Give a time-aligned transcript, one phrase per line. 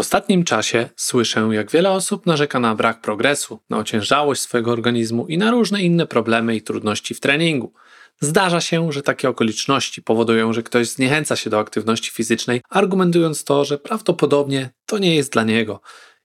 [0.00, 5.38] ostatnim czasie słyszę, jak wiele osób narzeka na brak progresu, na ociężałość swojego organizmu i
[5.38, 7.72] na różne inne problemy i trudności w treningu.
[8.20, 13.64] Zdarza się, że takie okoliczności powodują, że ktoś zniechęca się do aktywności fizycznej, argumentując to,
[13.64, 15.80] że prawdopodobnie to nie jest dla niego.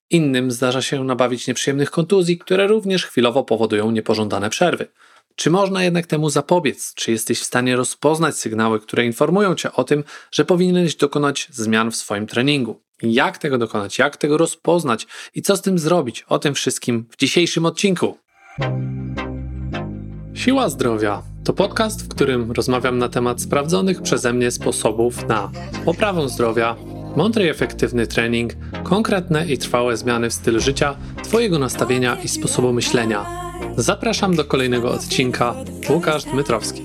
[0.10, 4.88] Innym zdarza się nabawić nieprzyjemnych kontuzji, które również chwilowo powodują niepożądane przerwy.
[5.36, 6.94] Czy można jednak temu zapobiec?
[6.94, 11.92] Czy jesteś w stanie rozpoznać sygnały, które informują cię o tym, że powinieneś dokonać zmian
[11.92, 12.85] w swoim treningu?
[13.02, 14.00] Jak tego dokonać?
[14.00, 15.08] Jak tego rozpoznać?
[15.36, 16.26] I co z tym zrobić?
[16.28, 18.18] O tym wszystkim w dzisiejszym odcinku.
[20.34, 25.52] Siła zdrowia to podcast, w którym rozmawiam na temat sprawdzonych przeze mnie sposobów na
[25.86, 26.76] poprawę zdrowia,
[27.16, 28.54] mądry i efektywny trening,
[28.84, 33.26] konkretne i trwałe zmiany w stylu życia, Twojego nastawienia i sposobu myślenia.
[33.78, 35.56] Zapraszam do kolejnego odcinka.
[35.90, 36.82] Łukasz Dmytrowski.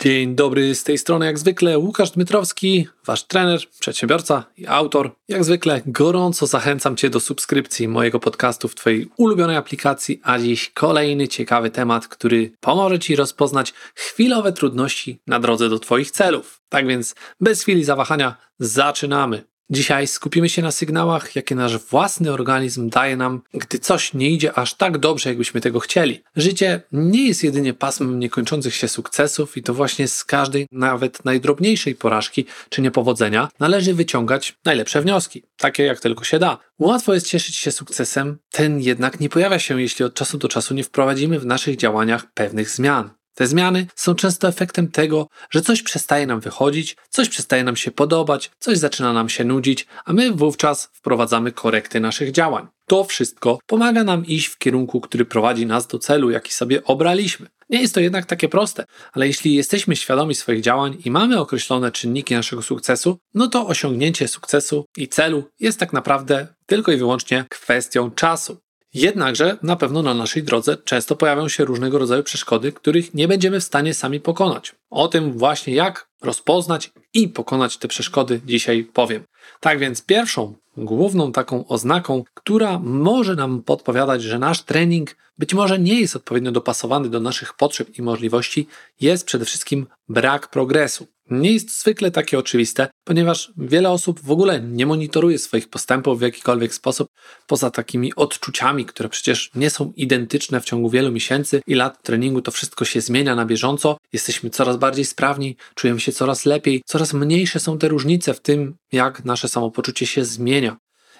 [0.00, 5.10] Dzień dobry, z tej strony jak zwykle Łukasz Dmytrowski, wasz trener, przedsiębiorca i autor.
[5.28, 10.70] Jak zwykle gorąco zachęcam cię do subskrypcji mojego podcastu w twojej ulubionej aplikacji, a dziś
[10.70, 16.60] kolejny ciekawy temat, który pomoże ci rozpoznać chwilowe trudności na drodze do twoich celów.
[16.68, 19.53] Tak więc bez chwili zawahania zaczynamy.
[19.70, 24.52] Dzisiaj skupimy się na sygnałach, jakie nasz własny organizm daje nam, gdy coś nie idzie
[24.52, 26.22] aż tak dobrze, jakbyśmy tego chcieli.
[26.36, 31.94] Życie nie jest jedynie pasmem niekończących się sukcesów i to właśnie z każdej, nawet najdrobniejszej
[31.94, 36.58] porażki czy niepowodzenia należy wyciągać najlepsze wnioski, takie jak tylko się da.
[36.78, 40.74] Łatwo jest cieszyć się sukcesem, ten jednak nie pojawia się, jeśli od czasu do czasu
[40.74, 43.10] nie wprowadzimy w naszych działaniach pewnych zmian.
[43.34, 47.90] Te zmiany są często efektem tego, że coś przestaje nam wychodzić, coś przestaje nam się
[47.90, 52.66] podobać, coś zaczyna nam się nudzić, a my wówczas wprowadzamy korekty naszych działań.
[52.86, 57.46] To wszystko pomaga nam iść w kierunku, który prowadzi nas do celu, jaki sobie obraliśmy.
[57.70, 61.92] Nie jest to jednak takie proste, ale jeśli jesteśmy świadomi swoich działań i mamy określone
[61.92, 67.44] czynniki naszego sukcesu, no to osiągnięcie sukcesu i celu jest tak naprawdę tylko i wyłącznie
[67.50, 68.63] kwestią czasu.
[68.94, 73.60] Jednakże na pewno na naszej drodze często pojawią się różnego rodzaju przeszkody, których nie będziemy
[73.60, 74.74] w stanie sami pokonać.
[74.90, 79.24] O tym właśnie jak rozpoznać i pokonać te przeszkody dzisiaj powiem.
[79.60, 85.78] Tak więc pierwszą, główną taką oznaką, która może nam podpowiadać, że nasz trening być może
[85.78, 88.66] nie jest odpowiednio dopasowany do naszych potrzeb i możliwości,
[89.00, 94.60] jest przede wszystkim brak progresu nie jest zwykle takie oczywiste, ponieważ wiele osób w ogóle
[94.60, 97.08] nie monitoruje swoich postępów w jakikolwiek sposób,
[97.46, 102.42] poza takimi odczuciami, które przecież nie są identyczne w ciągu wielu miesięcy i lat treningu.
[102.42, 107.12] To wszystko się zmienia na bieżąco, jesteśmy coraz bardziej sprawni, czujemy się coraz lepiej, coraz
[107.12, 110.76] mniejsze są te różnice w tym, jak nasze samopoczucie się zmienia.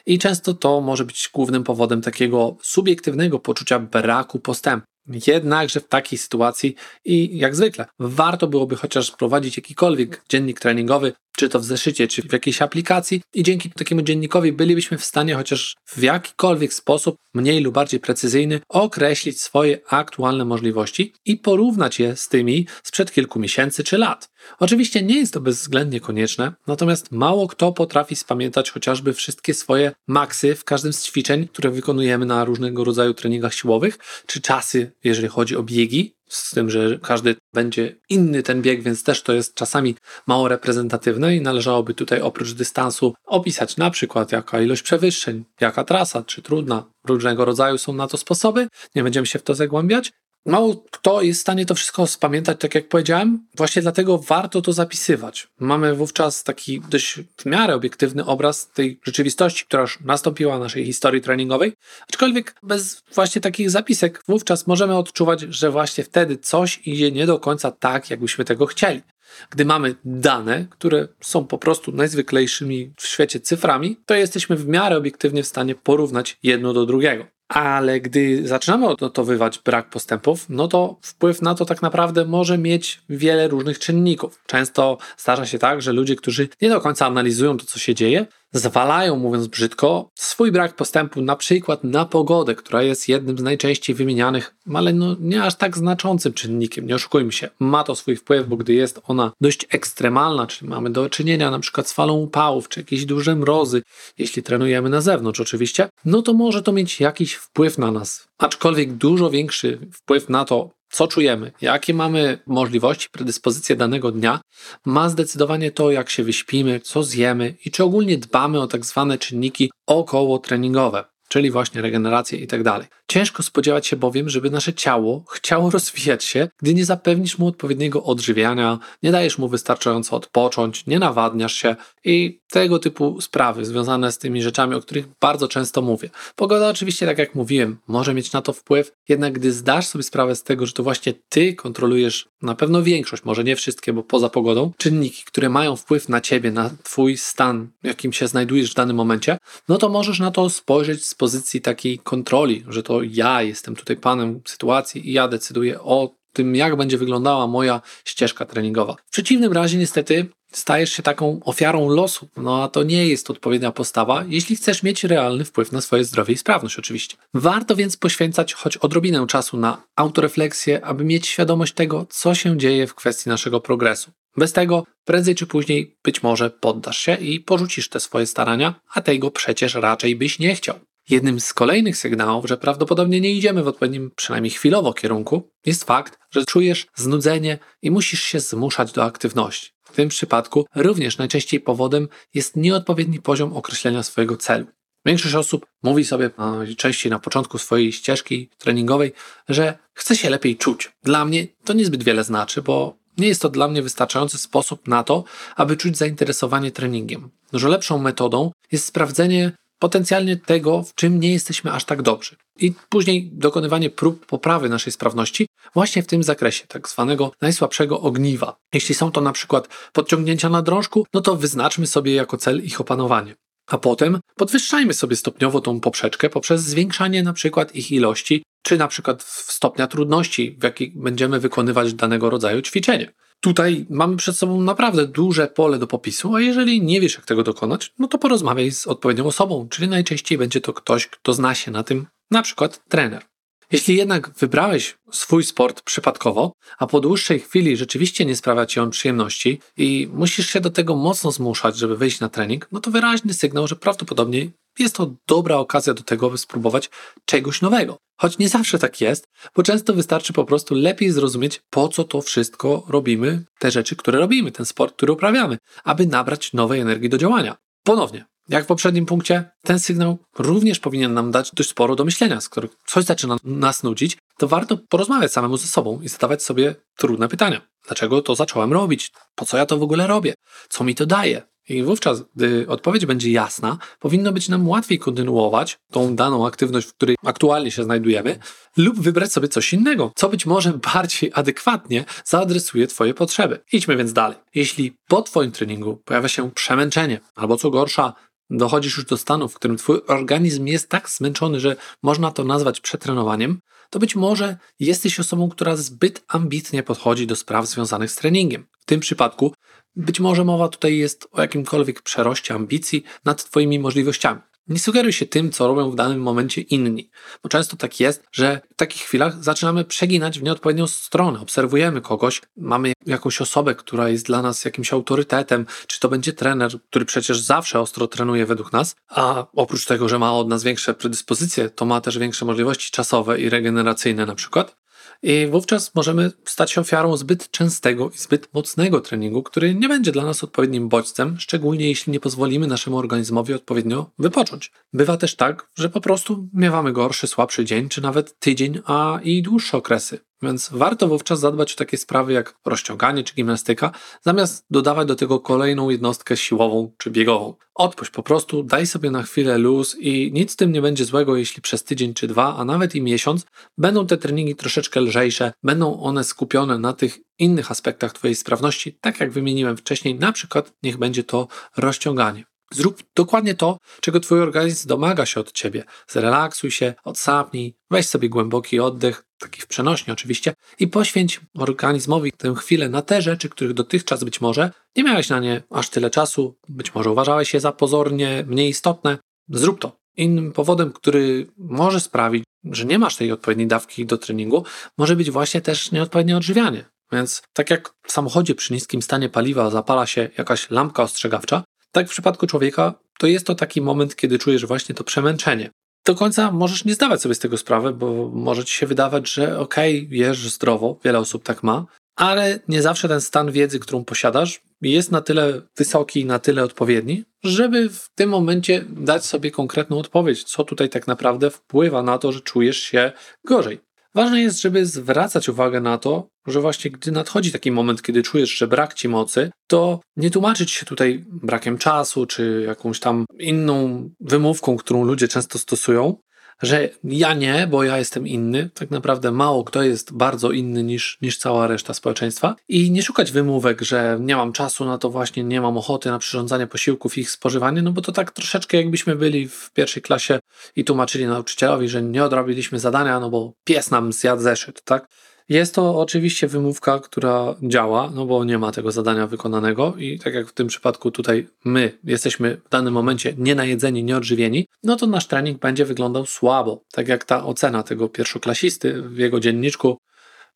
[0.07, 4.94] I często to może być głównym powodem takiego subiektywnego poczucia braku postępu.
[5.27, 11.49] Jednakże w takiej sytuacji i jak zwykle warto byłoby chociaż prowadzić jakikolwiek dziennik treningowy, czy
[11.49, 15.77] to w zeszycie, czy w jakiejś aplikacji, i dzięki takiemu dziennikowi bylibyśmy w stanie chociaż
[15.87, 22.29] w jakikolwiek sposób, mniej lub bardziej precyzyjny, określić swoje aktualne możliwości i porównać je z
[22.29, 24.31] tymi sprzed kilku miesięcy czy lat.
[24.59, 30.55] Oczywiście nie jest to bezwzględnie konieczne, natomiast mało kto potrafi spamiętać chociażby wszystkie swoje maksy
[30.55, 35.57] w każdym z ćwiczeń, które wykonujemy na różnego rodzaju treningach siłowych, czy czasy, jeżeli chodzi
[35.57, 39.95] o biegi, z tym, że każdy będzie inny ten bieg, więc też to jest czasami
[40.27, 46.23] mało reprezentatywne i należałoby tutaj oprócz dystansu opisać na przykład jaka ilość przewyższeń, jaka trasa,
[46.23, 46.85] czy trudna.
[47.05, 50.13] Różnego rodzaju są na to sposoby, nie będziemy się w to zagłębiać.
[50.47, 54.73] Mało kto jest w stanie to wszystko spamiętać, tak jak powiedziałem, właśnie dlatego warto to
[54.73, 55.49] zapisywać.
[55.61, 60.85] Mamy wówczas taki dość w miarę obiektywny obraz tej rzeczywistości, która już nastąpiła w naszej
[60.85, 61.73] historii treningowej,
[62.09, 67.39] aczkolwiek bez właśnie takich zapisek wówczas możemy odczuwać, że właśnie wtedy coś idzie nie do
[67.39, 69.03] końca tak, jakbyśmy tego chcieli.
[69.51, 74.97] Gdy mamy dane, które są po prostu najzwyklejszymi w świecie cyframi, to jesteśmy w miarę
[74.97, 77.34] obiektywnie w stanie porównać jedno do drugiego.
[77.49, 83.03] Ale gdy zaczynamy odnotowywać brak postępów, no to wpływ na to tak naprawdę może mieć
[83.09, 84.43] wiele różnych czynników.
[84.47, 88.27] Często zdarza się tak, że ludzie, którzy nie do końca analizują to, co się dzieje,
[88.55, 93.97] zwalają, mówiąc brzydko, swój brak postępu na przykład na pogodę, która jest jednym z najczęściej
[93.97, 97.49] wymienianych, ale no nie aż tak znaczącym czynnikiem, nie oszukujmy się.
[97.59, 101.59] Ma to swój wpływ, bo gdy jest ona dość ekstremalna, czyli mamy do czynienia na
[101.59, 103.83] przykład z falą upałów, czy jakieś duże mrozy,
[104.19, 108.29] jeśli trenujemy na zewnątrz oczywiście, no to może to mieć jakiś wpływ na nas.
[108.39, 114.41] Aczkolwiek dużo większy wpływ na to, co czujemy, jakie mamy możliwości, predyspozycje danego dnia,
[114.85, 119.19] ma zdecydowanie to, jak się wyśpimy, co zjemy i czy ogólnie dbamy o tak zwane
[119.19, 121.05] czynniki około treningowe.
[121.29, 122.87] Czyli właśnie regenerację i tak dalej.
[123.09, 128.05] Ciężko spodziewać się bowiem, żeby nasze ciało chciało rozwijać się, gdy nie zapewnisz mu odpowiedniego
[128.05, 134.19] odżywiania, nie dajesz mu wystarczająco odpocząć, nie nawadniasz się i tego typu sprawy związane z
[134.19, 136.11] tymi rzeczami, o których bardzo często mówię.
[136.37, 140.37] Pogoda oczywiście, tak jak mówiłem, może mieć na to wpływ, jednak gdy zdasz sobie sprawę
[140.37, 144.29] z tego, że to właśnie ty kontrolujesz na pewno większość, może nie wszystkie, bo poza
[144.29, 148.75] pogodą, czynniki, które mają wpływ na ciebie, na twój stan, w jakim się znajdujesz w
[148.75, 149.39] danym momencie,
[149.69, 153.97] no to możesz na to spojrzeć z pozycji takiej kontroli, że to ja jestem tutaj
[153.97, 158.97] panem sytuacji i ja decyduję o tym, jak będzie wyglądała moja ścieżka treningowa.
[159.07, 162.29] W przeciwnym razie, niestety, stajesz się taką ofiarą losu.
[162.37, 166.35] No a to nie jest odpowiednia postawa, jeśli chcesz mieć realny wpływ na swoje zdrowie
[166.35, 167.17] i sprawność, oczywiście.
[167.35, 172.87] Warto więc poświęcać choć odrobinę czasu na autorefleksję, aby mieć świadomość tego, co się dzieje
[172.87, 174.11] w kwestii naszego progresu.
[174.37, 179.01] Bez tego prędzej czy później być może poddasz się i porzucisz te swoje starania, a
[179.01, 180.79] tego przecież raczej byś nie chciał.
[181.11, 186.19] Jednym z kolejnych sygnałów, że prawdopodobnie nie idziemy w odpowiednim, przynajmniej chwilowo, kierunku, jest fakt,
[186.31, 189.71] że czujesz znudzenie i musisz się zmuszać do aktywności.
[189.85, 194.67] W tym przypadku również najczęściej powodem jest nieodpowiedni poziom określenia swojego celu.
[195.07, 196.31] Większość osób mówi sobie
[196.77, 199.13] częściej na początku swojej ścieżki treningowej,
[199.49, 200.93] że chce się lepiej czuć.
[201.03, 205.05] Dla mnie to niezbyt wiele znaczy, bo nie jest to dla mnie wystarczający sposób na
[205.05, 205.25] to,
[205.57, 207.31] aby czuć zainteresowanie treningiem.
[207.53, 209.53] Że lepszą metodą jest sprawdzenie
[209.85, 212.37] potencjalnie tego, w czym nie jesteśmy aż tak dobrzy.
[212.61, 218.57] I później dokonywanie prób poprawy naszej sprawności właśnie w tym zakresie, tak zwanego najsłabszego ogniwa.
[218.75, 222.81] Jeśli są to na przykład podciągnięcia na drążku, no to wyznaczmy sobie jako cel ich
[222.81, 223.35] opanowanie.
[223.67, 228.89] A potem podwyższajmy sobie stopniowo tą poprzeczkę poprzez zwiększanie na przykład ich ilości, czy na
[228.89, 233.13] przykład stopnia trudności, w jakiej będziemy wykonywać danego rodzaju ćwiczenie.
[233.41, 237.43] Tutaj mamy przed sobą naprawdę duże pole do popisu, a jeżeli nie wiesz, jak tego
[237.43, 241.71] dokonać, no to porozmawiaj z odpowiednią osobą, czyli najczęściej będzie to ktoś, kto zna się
[241.71, 243.25] na tym, na przykład trener.
[243.73, 248.91] Jeśli jednak wybrałeś swój sport przypadkowo, a po dłuższej chwili rzeczywiście nie sprawia ci on
[248.91, 253.35] przyjemności i musisz się do tego mocno zmuszać, żeby wyjść na trening, no to wyraźny
[253.35, 256.91] sygnał, że prawdopodobnie jest to dobra okazja do tego, by spróbować
[257.25, 257.97] czegoś nowego.
[258.17, 262.21] Choć nie zawsze tak jest, bo często wystarczy po prostu lepiej zrozumieć, po co to
[262.21, 267.19] wszystko robimy, te rzeczy, które robimy, ten sport, który uprawiamy, aby nabrać nowej energii do
[267.19, 267.57] działania.
[267.85, 272.41] Ponownie, jak w poprzednim punkcie, ten sygnał również powinien nam dać dość sporo do myślenia.
[272.41, 277.29] Skoro coś zaczyna nas nudzić, to warto porozmawiać samemu ze sobą i zadawać sobie trudne
[277.29, 277.61] pytania.
[277.87, 279.13] Dlaczego to zacząłem robić?
[279.35, 280.35] Po co ja to w ogóle robię?
[280.69, 281.43] Co mi to daje?
[281.69, 286.95] I wówczas, gdy odpowiedź będzie jasna, powinno być nam łatwiej kontynuować tą daną aktywność, w
[286.95, 288.39] której aktualnie się znajdujemy,
[288.77, 293.61] lub wybrać sobie coś innego, co być może bardziej adekwatnie zaadresuje Twoje potrzeby.
[293.73, 294.37] Idźmy więc dalej.
[294.55, 298.13] Jeśli po Twoim treningu pojawia się przemęczenie, albo co gorsza,
[298.51, 302.81] dochodzisz już do stanu, w którym Twój organizm jest tak zmęczony, że można to nazwać
[302.81, 303.61] przetrenowaniem,
[303.91, 308.67] to być może jesteś osobą, która zbyt ambitnie podchodzi do spraw związanych z treningiem.
[308.85, 309.55] W tym przypadku
[309.97, 314.41] być może mowa tutaj jest o jakimkolwiek przeroście ambicji nad Twoimi możliwościami.
[314.69, 317.11] Nie sugeruj się tym, co robią w danym momencie inni,
[317.43, 321.41] bo często tak jest, że w takich chwilach zaczynamy przeginać w nieodpowiednią stronę.
[321.41, 326.81] Obserwujemy kogoś, mamy jakąś osobę, która jest dla nas jakimś autorytetem, czy to będzie trener,
[326.91, 330.95] który przecież zawsze ostro trenuje według nas, a oprócz tego, że ma od nas większe
[330.95, 334.84] predyspozycje, to ma też większe możliwości czasowe i regeneracyjne na przykład.
[335.23, 340.13] I wówczas możemy stać się ofiarą zbyt częstego i zbyt mocnego treningu, który nie będzie
[340.13, 344.73] dla nas odpowiednim bodźcem, szczególnie jeśli nie pozwolimy naszemu organizmowi odpowiednio wypocząć.
[344.93, 349.43] Bywa też tak, że po prostu miewamy gorszy, słabszy dzień, czy nawet tydzień, a i
[349.43, 350.19] dłuższe okresy.
[350.45, 355.41] Więc warto wówczas zadbać o takie sprawy jak rozciąganie czy gimnastyka, zamiast dodawać do tego
[355.41, 357.55] kolejną jednostkę siłową czy biegową.
[357.75, 361.37] Odpuść po prostu, daj sobie na chwilę luz i nic z tym nie będzie złego,
[361.37, 363.47] jeśli przez tydzień czy dwa, a nawet i miesiąc
[363.79, 369.21] będą te treningi troszeczkę lżejsze, będą one skupione na tych innych aspektach Twojej sprawności, tak
[369.21, 372.45] jak wymieniłem wcześniej, na przykład niech będzie to rozciąganie.
[372.73, 375.85] Zrób dokładnie to, czego Twój organizm domaga się od Ciebie.
[376.09, 382.55] Zrelaksuj się, odsapnij, weź sobie głęboki oddech, taki w przenośni oczywiście, i poświęć organizmowi tę
[382.55, 386.57] chwilę na te rzeczy, których dotychczas być może nie miałeś na nie aż tyle czasu,
[386.69, 389.19] być może uważałeś je za pozornie mniej istotne.
[389.49, 389.97] Zrób to.
[390.17, 394.65] Innym powodem, który może sprawić, że nie masz tej odpowiedniej dawki do treningu,
[394.99, 396.85] może być właśnie też nieodpowiednie odżywianie.
[397.13, 402.07] Więc tak jak w samochodzie przy niskim stanie paliwa zapala się jakaś lampka ostrzegawcza, tak
[402.07, 405.71] w przypadku człowieka to jest to taki moment, kiedy czujesz właśnie to przemęczenie.
[406.07, 409.59] Do końca możesz nie zdawać sobie z tego sprawy, bo może ci się wydawać, że
[409.59, 414.05] okej, okay, jesz zdrowo, wiele osób tak ma, ale nie zawsze ten stan wiedzy, którą
[414.05, 419.99] posiadasz, jest na tyle wysoki, na tyle odpowiedni, żeby w tym momencie dać sobie konkretną
[419.99, 423.13] odpowiedź, co tutaj tak naprawdę wpływa na to, że czujesz się
[423.45, 423.81] gorzej.
[424.15, 428.51] Ważne jest, żeby zwracać uwagę na to, że właśnie gdy nadchodzi taki moment, kiedy czujesz,
[428.51, 434.09] że brak ci mocy, to nie tłumaczyć się tutaj brakiem czasu czy jakąś tam inną
[434.21, 436.17] wymówką, którą ludzie często stosują,
[436.63, 438.71] że ja nie, bo ja jestem inny.
[438.75, 442.57] Tak naprawdę mało kto jest bardzo inny niż, niż cała reszta społeczeństwa.
[442.69, 446.19] I nie szukać wymówek, że nie mam czasu na to, właśnie nie mam ochoty na
[446.19, 450.39] przyrządzanie posiłków i ich spożywanie, no bo to tak troszeczkę jakbyśmy byli w pierwszej klasie
[450.77, 455.09] i tłumaczyli nauczycielowi, że nie odrobiliśmy zadania, no bo pies nam zjadł zeszyt, tak?
[455.49, 460.35] Jest to oczywiście wymówka, która działa, no bo nie ma tego zadania wykonanego i tak
[460.35, 464.97] jak w tym przypadku tutaj my jesteśmy w danym momencie nie najedzeni, nie odżywieni, no
[464.97, 466.83] to nasz trening będzie wyglądał słabo.
[466.93, 469.99] Tak jak ta ocena tego pierwszoklasisty w jego dzienniczku,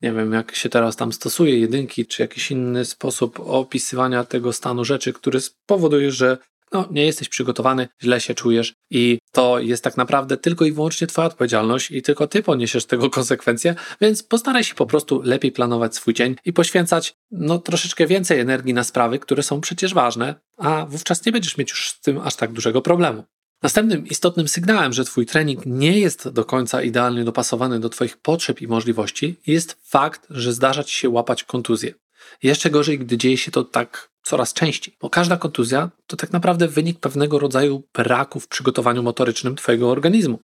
[0.02, 4.85] nie wiem jak się teraz tam stosuje, jedynki czy jakiś inny sposób opisywania tego stanu
[4.85, 6.38] rzeczy, który spowoduje, że
[6.72, 11.06] no, nie jesteś przygotowany, źle się czujesz i to jest tak naprawdę tylko i wyłącznie
[11.06, 15.94] Twoja odpowiedzialność i tylko Ty poniesiesz tego konsekwencje, więc postaraj się po prostu lepiej planować
[15.94, 20.87] swój dzień i poświęcać no, troszeczkę więcej energii na sprawy, które są przecież ważne, a
[20.87, 23.25] wówczas nie będziesz mieć już z tym aż tak dużego problemu.
[23.62, 28.60] Następnym istotnym sygnałem, że Twój trening nie jest do końca idealnie dopasowany do Twoich potrzeb
[28.62, 31.94] i możliwości, jest fakt, że zdarza Ci się łapać kontuzję.
[32.42, 36.68] Jeszcze gorzej, gdy dzieje się to tak coraz częściej, bo każda kontuzja to tak naprawdę
[36.68, 40.38] wynik pewnego rodzaju braku w przygotowaniu motorycznym Twojego organizmu.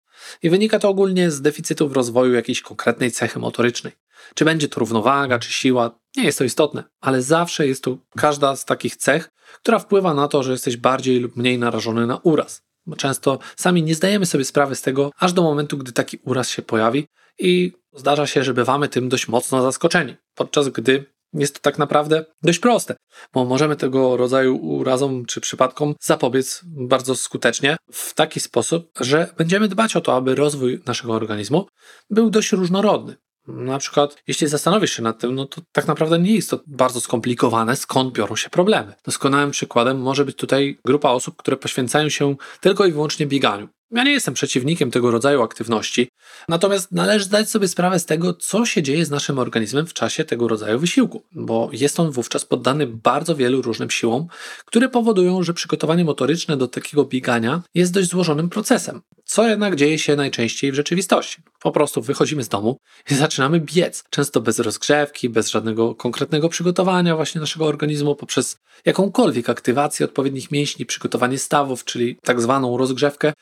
[0.43, 3.93] I wynika to ogólnie z deficytu w rozwoju jakiejś konkretnej cechy motorycznej.
[4.35, 8.55] Czy będzie to równowaga, czy siła, nie jest to istotne, ale zawsze jest to każda
[8.55, 9.29] z takich cech,
[9.61, 12.61] która wpływa na to, że jesteś bardziej lub mniej narażony na uraz.
[12.85, 16.49] Bo często sami nie zdajemy sobie sprawy z tego, aż do momentu, gdy taki uraz
[16.49, 17.07] się pojawi
[17.39, 22.25] i zdarza się, że bywamy tym dość mocno zaskoczeni, podczas gdy jest to tak naprawdę
[22.43, 22.95] dość proste,
[23.33, 29.67] bo możemy tego rodzaju urazom czy przypadkom zapobiec bardzo skutecznie w taki sposób, że będziemy
[29.67, 31.67] dbać o to, aby rozwój naszego organizmu
[32.09, 33.15] był dość różnorodny.
[33.47, 37.01] Na przykład, jeśli zastanowisz się nad tym, no to tak naprawdę nie jest to bardzo
[37.01, 38.93] skomplikowane, skąd biorą się problemy.
[39.05, 43.67] Doskonałym przykładem może być tutaj grupa osób, które poświęcają się tylko i wyłącznie bieganiu.
[43.95, 46.07] Ja nie jestem przeciwnikiem tego rodzaju aktywności,
[46.49, 50.25] natomiast należy zdać sobie sprawę z tego, co się dzieje z naszym organizmem w czasie
[50.25, 54.27] tego rodzaju wysiłku, bo jest on wówczas poddany bardzo wielu różnym siłom,
[54.65, 59.01] które powodują, że przygotowanie motoryczne do takiego biegania jest dość złożonym procesem.
[59.25, 61.41] Co jednak dzieje się najczęściej w rzeczywistości?
[61.61, 62.77] Po prostu wychodzimy z domu
[63.11, 69.49] i zaczynamy biec, często bez rozgrzewki, bez żadnego konkretnego przygotowania właśnie naszego organizmu poprzez jakąkolwiek
[69.49, 73.33] aktywację odpowiednich mięśni, przygotowanie stawów, czyli tak zwaną rozgrzewkę,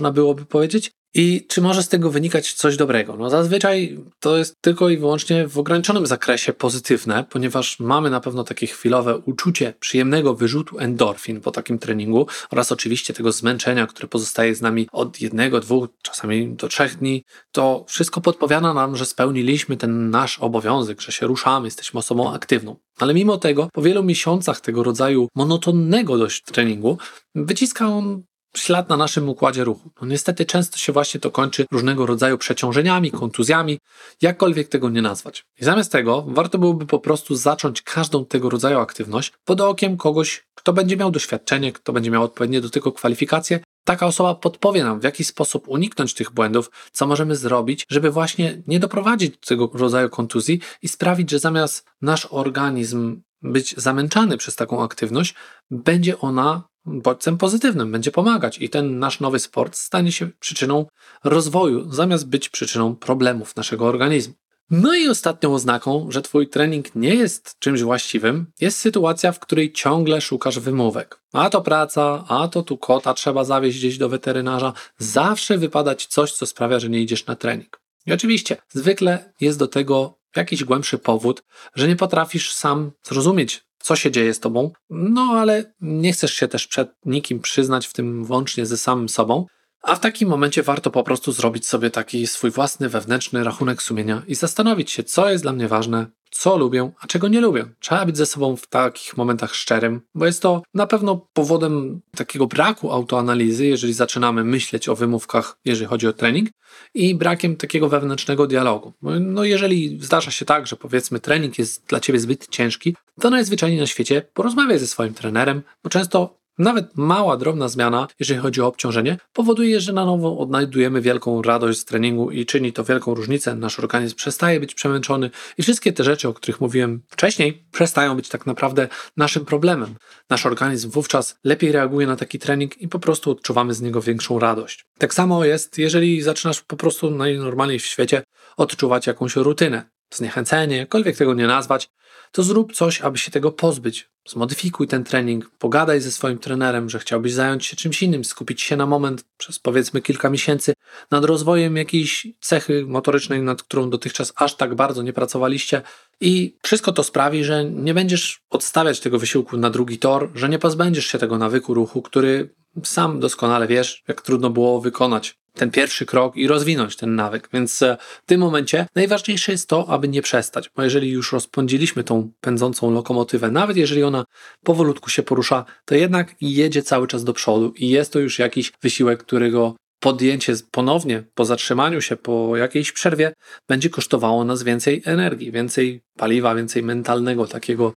[0.00, 0.90] można byłoby powiedzieć.
[1.14, 3.16] I czy może z tego wynikać coś dobrego?
[3.16, 8.44] No zazwyczaj to jest tylko i wyłącznie w ograniczonym zakresie pozytywne, ponieważ mamy na pewno
[8.44, 14.54] takie chwilowe uczucie przyjemnego wyrzutu endorfin po takim treningu oraz oczywiście tego zmęczenia, które pozostaje
[14.54, 17.24] z nami od jednego, dwóch, czasami do trzech dni.
[17.52, 22.76] To wszystko podpowiada nam, że spełniliśmy ten nasz obowiązek, że się ruszamy, jesteśmy osobą aktywną.
[22.98, 26.98] Ale mimo tego, po wielu miesiącach tego rodzaju monotonnego dość treningu,
[27.34, 28.22] wyciska on
[28.56, 29.90] ślad na naszym układzie ruchu.
[30.00, 33.78] No niestety często się właśnie to kończy różnego rodzaju przeciążeniami, kontuzjami,
[34.22, 35.44] jakkolwiek tego nie nazwać.
[35.60, 40.44] I zamiast tego warto byłoby po prostu zacząć każdą tego rodzaju aktywność pod okiem kogoś,
[40.54, 43.60] kto będzie miał doświadczenie, kto będzie miał odpowiednie do tego kwalifikacje.
[43.84, 48.62] Taka osoba podpowie nam, w jaki sposób uniknąć tych błędów, co możemy zrobić, żeby właśnie
[48.66, 54.56] nie doprowadzić do tego rodzaju kontuzji i sprawić, że zamiast nasz organizm być zamęczany przez
[54.56, 55.34] taką aktywność,
[55.70, 60.86] będzie ona bodźcem pozytywnym, będzie pomagać i ten nasz nowy sport stanie się przyczyną
[61.24, 64.34] rozwoju, zamiast być przyczyną problemów naszego organizmu.
[64.70, 69.72] No i ostatnią oznaką, że Twój trening nie jest czymś właściwym, jest sytuacja, w której
[69.72, 71.20] ciągle szukasz wymówek.
[71.32, 74.72] A to praca, a to tu kota trzeba zawieźć gdzieś do weterynarza.
[74.98, 77.80] Zawsze wypadać coś, co sprawia, że nie idziesz na trening.
[78.06, 81.42] I oczywiście, zwykle jest do tego jakiś głębszy powód,
[81.74, 86.48] że nie potrafisz sam zrozumieć co się dzieje z tobą, no ale nie chcesz się
[86.48, 89.46] też przed nikim przyznać, w tym włącznie ze samym sobą.
[89.82, 94.22] A w takim momencie warto po prostu zrobić sobie taki swój własny wewnętrzny rachunek sumienia
[94.26, 97.64] i zastanowić się, co jest dla mnie ważne, co lubię, a czego nie lubię.
[97.80, 102.46] Trzeba być ze sobą w takich momentach szczerym, bo jest to na pewno powodem takiego
[102.46, 106.48] braku autoanalizy, jeżeli zaczynamy myśleć o wymówkach, jeżeli chodzi o trening,
[106.94, 108.92] i brakiem takiego wewnętrznego dialogu.
[109.20, 113.80] No, jeżeli zdarza się tak, że powiedzmy trening jest dla ciebie zbyt ciężki, to najzwyczajniej
[113.80, 118.66] na świecie porozmawiaj ze swoim trenerem, bo często Nawet mała, drobna zmiana, jeżeli chodzi o
[118.66, 123.54] obciążenie, powoduje, że na nowo odnajdujemy wielką radość z treningu i czyni to wielką różnicę.
[123.54, 128.28] Nasz organizm przestaje być przemęczony i wszystkie te rzeczy, o których mówiłem wcześniej, przestają być
[128.28, 129.94] tak naprawdę naszym problemem.
[130.30, 134.38] Nasz organizm wówczas lepiej reaguje na taki trening i po prostu odczuwamy z niego większą
[134.38, 134.84] radość.
[134.98, 138.22] Tak samo jest, jeżeli zaczynasz po prostu najnormalniej w świecie
[138.56, 141.90] odczuwać jakąś rutynę zniechęcenie, jakkolwiek tego nie nazwać,
[142.32, 144.10] to zrób coś, aby się tego pozbyć.
[144.28, 148.76] Zmodyfikuj ten trening, pogadaj ze swoim trenerem, że chciałbyś zająć się czymś innym, skupić się
[148.76, 150.72] na moment przez powiedzmy kilka miesięcy
[151.10, 155.82] nad rozwojem jakiejś cechy motorycznej, nad którą dotychczas aż tak bardzo nie pracowaliście.
[156.20, 160.58] I wszystko to sprawi, że nie będziesz odstawiać tego wysiłku na drugi tor, że nie
[160.58, 166.06] pozbędziesz się tego nawyku ruchu, który sam doskonale wiesz, jak trudno było wykonać ten pierwszy
[166.06, 167.48] krok i rozwinąć ten nawyk.
[167.52, 172.04] Więc e, w tym momencie najważniejsze jest to, aby nie przestać, bo jeżeli już rozpędziliśmy
[172.04, 174.24] tą pędzącą lokomotywę, nawet jeżeli ona
[174.64, 178.72] powolutku się porusza, to jednak jedzie cały czas do przodu i jest to już jakiś
[178.82, 183.32] wysiłek, którego podjęcie ponownie po zatrzymaniu się, po jakiejś przerwie,
[183.68, 187.92] będzie kosztowało nas więcej energii, więcej paliwa, więcej mentalnego takiego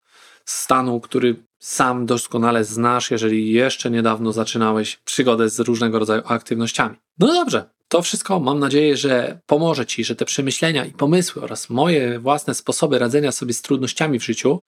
[0.45, 6.95] stanu, który sam doskonale znasz, jeżeli jeszcze niedawno zaczynałeś przygodę z różnego rodzaju aktywnościami.
[7.19, 11.69] No dobrze, to wszystko mam nadzieję, że pomoże Ci, że te przemyślenia i pomysły oraz
[11.69, 14.59] moje własne sposoby radzenia sobie z trudnościami w życiu,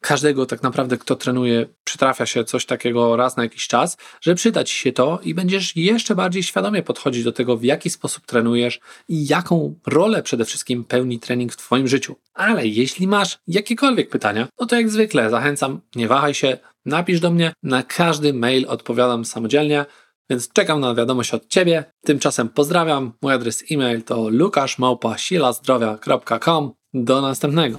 [0.00, 4.64] każdego tak naprawdę, kto trenuje, przytrafia się coś takiego raz na jakiś czas, że przyda
[4.64, 8.80] Ci się to i będziesz jeszcze bardziej świadomie podchodzić do tego, w jaki sposób trenujesz
[9.08, 12.16] i jaką rolę przede wszystkim pełni trening w Twoim życiu.
[12.34, 17.30] Ale jeśli masz jakiekolwiek pytania, no to jak zwykle zachęcam, nie wahaj się, napisz do
[17.30, 19.84] mnie, na każdy mail odpowiadam samodzielnie.
[20.30, 21.84] Więc czekam na wiadomość od Ciebie.
[22.04, 23.12] Tymczasem pozdrawiam.
[23.22, 26.72] Mój adres e-mail to lukaszmałpa.silazdrowia.com.
[26.94, 27.78] Do następnego.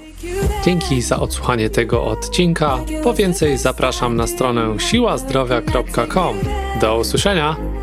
[0.66, 2.78] Dzięki za odsłuchanie tego odcinka.
[3.04, 6.38] Po więcej zapraszam na stronę siłazdrowia.com.
[6.82, 7.77] Do usłyszenia.